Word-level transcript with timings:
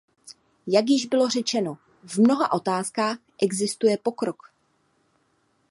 Jak 0.67 0.85
již 0.87 1.05
bylo 1.05 1.29
řečeno, 1.29 1.77
v 2.03 2.17
mnoha 2.17 2.51
otázkách 2.51 3.17
existuje 3.41 3.97
pokrok. 3.97 4.37